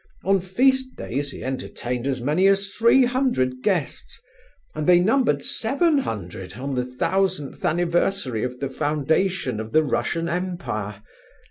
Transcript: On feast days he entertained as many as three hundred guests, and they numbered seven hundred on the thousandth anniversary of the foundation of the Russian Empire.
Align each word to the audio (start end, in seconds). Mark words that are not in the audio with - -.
On 0.23 0.39
feast 0.41 0.95
days 0.95 1.29
he 1.29 1.43
entertained 1.43 2.07
as 2.07 2.21
many 2.21 2.47
as 2.47 2.71
three 2.71 3.05
hundred 3.05 3.61
guests, 3.61 4.19
and 4.73 4.87
they 4.87 4.99
numbered 4.99 5.43
seven 5.43 5.99
hundred 5.99 6.55
on 6.55 6.73
the 6.73 6.85
thousandth 6.85 7.63
anniversary 7.63 8.43
of 8.43 8.59
the 8.59 8.69
foundation 8.71 9.59
of 9.59 9.73
the 9.73 9.83
Russian 9.83 10.27
Empire. 10.27 11.03